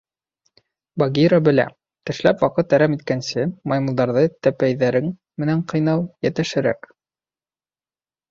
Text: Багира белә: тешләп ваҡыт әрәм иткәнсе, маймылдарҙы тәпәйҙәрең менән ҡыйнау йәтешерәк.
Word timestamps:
Багира 1.01 1.39
белә: 1.47 1.65
тешләп 2.09 2.39
ваҡыт 2.45 2.73
әрәм 2.77 2.95
иткәнсе, 2.95 3.45
маймылдарҙы 3.73 4.23
тәпәйҙәрең 4.47 5.13
менән 5.43 5.61
ҡыйнау 5.73 6.03
йәтешерәк. 6.29 6.89